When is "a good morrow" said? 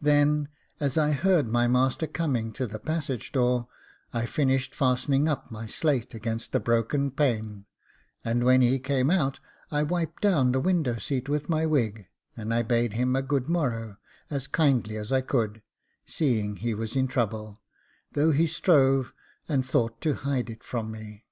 13.16-13.96